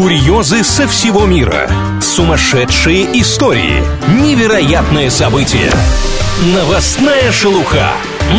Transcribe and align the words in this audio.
Курьезы 0.00 0.64
со 0.64 0.88
всего 0.88 1.26
мира. 1.26 1.70
Сумасшедшие 2.00 3.20
истории. 3.20 3.84
Невероятные 4.22 5.10
события. 5.10 5.70
Новостная 6.54 7.30
шелуха 7.30 7.90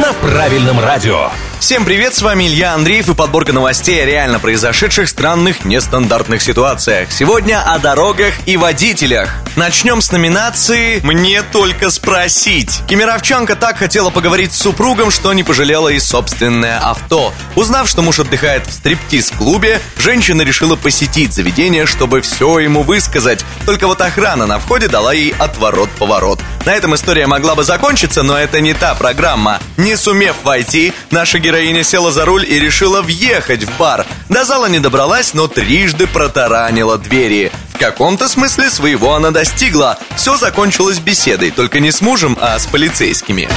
на 0.00 0.12
правильном 0.12 0.78
радио. 0.78 1.30
Всем 1.60 1.84
привет, 1.84 2.14
с 2.14 2.22
вами 2.22 2.46
Илья 2.46 2.74
Андреев 2.74 3.08
и 3.08 3.14
подборка 3.14 3.52
новостей 3.52 4.00
о 4.00 4.06
реально 4.06 4.38
произошедших 4.38 5.08
странных 5.08 5.64
нестандартных 5.64 6.40
ситуациях. 6.40 7.10
Сегодня 7.10 7.60
о 7.60 7.80
дорогах 7.80 8.32
и 8.46 8.56
водителях. 8.56 9.34
Начнем 9.56 10.00
с 10.00 10.12
номинации 10.12 11.00
«Мне 11.02 11.42
только 11.42 11.90
спросить». 11.90 12.80
Кемеровчанка 12.86 13.56
так 13.56 13.76
хотела 13.76 14.10
поговорить 14.10 14.52
с 14.52 14.58
супругом, 14.58 15.10
что 15.10 15.32
не 15.32 15.42
пожалела 15.42 15.88
и 15.88 15.98
собственное 15.98 16.78
авто. 16.78 17.34
Узнав, 17.56 17.88
что 17.88 18.02
муж 18.02 18.20
отдыхает 18.20 18.64
в 18.68 18.72
стриптиз-клубе, 18.72 19.80
женщина 19.98 20.42
решила 20.42 20.76
посетить 20.76 21.32
заведение, 21.32 21.86
чтобы 21.86 22.20
все 22.20 22.60
ему 22.60 22.84
высказать. 22.84 23.44
Только 23.66 23.88
вот 23.88 24.00
охрана 24.00 24.46
на 24.46 24.60
входе 24.60 24.86
дала 24.86 25.12
ей 25.12 25.34
отворот-поворот. 25.36 26.38
На 26.66 26.74
этом 26.74 26.94
история 26.94 27.26
могла 27.26 27.54
бы 27.54 27.64
закончиться, 27.64 28.22
но 28.22 28.36
это 28.36 28.60
не 28.60 28.74
та 28.74 28.94
программа. 28.94 29.60
Не 29.76 29.96
сумев 29.96 30.36
войти, 30.44 30.92
наша 31.10 31.38
героиня 31.38 31.82
села 31.82 32.12
за 32.12 32.24
руль 32.24 32.44
и 32.46 32.58
решила 32.58 33.00
въехать 33.02 33.64
в 33.64 33.78
бар. 33.78 34.06
До 34.28 34.44
зала 34.44 34.66
не 34.66 34.78
добралась, 34.78 35.34
но 35.34 35.48
трижды 35.48 36.06
протаранила 36.06 36.98
двери. 36.98 37.52
В 37.74 37.78
каком-то 37.78 38.28
смысле 38.28 38.70
своего 38.70 39.14
она 39.14 39.30
достигла. 39.30 39.98
Все 40.16 40.36
закончилось 40.36 40.98
беседой, 40.98 41.50
только 41.50 41.80
не 41.80 41.92
с 41.92 42.00
мужем, 42.00 42.36
а 42.40 42.58
с 42.58 42.66
полицейскими. 42.66 43.48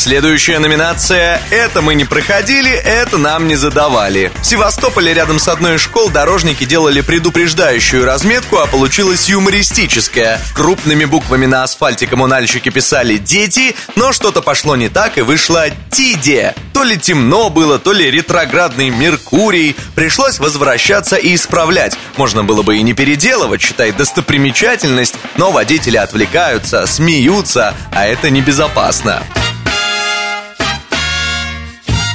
Следующая 0.00 0.58
номинация 0.60 1.42
«Это 1.50 1.82
мы 1.82 1.94
не 1.94 2.06
проходили, 2.06 2.70
это 2.72 3.18
нам 3.18 3.46
не 3.46 3.54
задавали». 3.54 4.32
В 4.40 4.46
Севастополе 4.46 5.12
рядом 5.12 5.38
с 5.38 5.46
одной 5.46 5.74
из 5.74 5.82
школ 5.82 6.08
дорожники 6.08 6.64
делали 6.64 7.02
предупреждающую 7.02 8.06
разметку, 8.06 8.56
а 8.56 8.66
получилась 8.66 9.28
юмористическая. 9.28 10.40
Крупными 10.54 11.04
буквами 11.04 11.44
на 11.44 11.64
асфальте 11.64 12.06
коммунальщики 12.06 12.70
писали 12.70 13.18
«Дети», 13.18 13.76
но 13.94 14.14
что-то 14.14 14.40
пошло 14.40 14.74
не 14.74 14.88
так 14.88 15.18
и 15.18 15.20
вышло 15.20 15.66
«Тиде». 15.90 16.54
То 16.72 16.82
ли 16.82 16.96
темно 16.96 17.50
было, 17.50 17.78
то 17.78 17.92
ли 17.92 18.10
ретроградный 18.10 18.88
Меркурий. 18.88 19.76
Пришлось 19.94 20.38
возвращаться 20.38 21.16
и 21.16 21.34
исправлять. 21.34 21.98
Можно 22.16 22.42
было 22.42 22.62
бы 22.62 22.78
и 22.78 22.82
не 22.82 22.94
переделывать, 22.94 23.60
считай 23.60 23.92
достопримечательность, 23.92 25.16
но 25.36 25.50
водители 25.50 25.98
отвлекаются, 25.98 26.86
смеются, 26.86 27.74
а 27.92 28.06
это 28.06 28.30
небезопасно. 28.30 29.22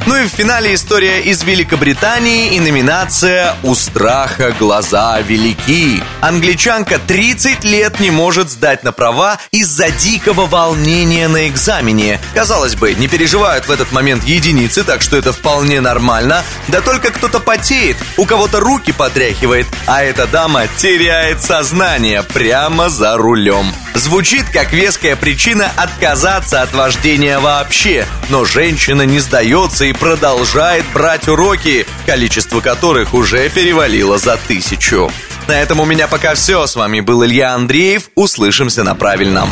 Ну 0.07 0.15
и 0.15 0.27
в 0.27 0.29
финале 0.29 0.75
история 0.75 1.21
из 1.21 1.41
Великобритании 1.41 2.53
и 2.53 2.59
номинация 2.59 3.55
«У 3.63 3.73
страха 3.73 4.53
глаза 4.59 5.19
велики». 5.21 6.03
Англичанка 6.21 6.99
30 6.99 7.63
лет 7.63 7.99
не 7.99 8.11
может 8.11 8.51
сдать 8.51 8.83
на 8.83 8.91
права 8.91 9.39
из-за 9.49 9.89
дикого 9.89 10.45
волнения 10.45 11.27
на 11.27 11.47
экзамене. 11.47 12.19
Казалось 12.35 12.75
бы, 12.75 12.93
не 12.93 13.07
переживают 13.07 13.67
в 13.67 13.71
этот 13.71 13.91
момент 13.91 14.23
единицы, 14.25 14.83
так 14.83 15.01
что 15.01 15.17
это 15.17 15.33
вполне 15.33 15.81
нормально. 15.81 16.43
Да 16.67 16.81
только 16.81 17.09
кто-то 17.09 17.39
потеет, 17.39 17.97
у 18.17 18.25
кого-то 18.25 18.59
руки 18.59 18.91
потряхивает, 18.91 19.65
а 19.87 20.03
эта 20.03 20.27
дама 20.27 20.67
теряет 20.77 21.41
сознание 21.41 22.21
прямо 22.21 22.89
за 22.89 23.17
рулем. 23.17 23.73
Звучит 23.95 24.45
как 24.51 24.71
веская 24.71 25.15
причина 25.15 25.71
отказаться 25.77 26.61
от 26.61 26.73
вождения 26.73 27.39
вообще, 27.39 28.05
но 28.29 28.45
женщина 28.45 29.03
не 29.03 29.19
сдается 29.19 29.85
и 29.85 29.94
продолжает 29.95 30.85
брать 30.93 31.27
уроки, 31.27 31.85
количество 32.05 32.61
которых 32.61 33.13
уже 33.13 33.49
перевалило 33.49 34.17
за 34.17 34.37
тысячу. 34.37 35.11
На 35.47 35.61
этом 35.61 35.79
у 35.79 35.85
меня 35.85 36.07
пока 36.07 36.35
все. 36.35 36.65
С 36.65 36.75
вами 36.75 37.01
был 37.01 37.23
Илья 37.23 37.53
Андреев. 37.53 38.09
Услышимся 38.15 38.83
на 38.83 38.95
правильном. 38.95 39.49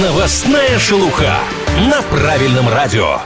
Новостная 0.00 0.78
шелуха 0.78 1.38
на 1.90 2.02
правильном 2.02 2.68
радио. 2.68 3.20